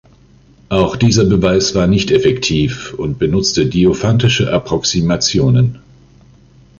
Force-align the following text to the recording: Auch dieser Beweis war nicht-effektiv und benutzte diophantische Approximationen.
Auch 0.69 0.95
dieser 0.95 1.25
Beweis 1.25 1.75
war 1.75 1.85
nicht-effektiv 1.85 2.95
und 2.97 3.19
benutzte 3.19 3.67
diophantische 3.67 4.51
Approximationen. 4.51 5.77